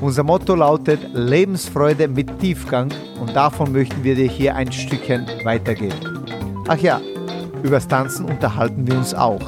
[0.00, 6.24] Unser Motto lautet Lebensfreude mit Tiefgang und davon möchten wir dir hier ein Stückchen weitergeben.
[6.68, 7.00] Ach ja,
[7.62, 9.40] übers Tanzen unterhalten wir uns auch.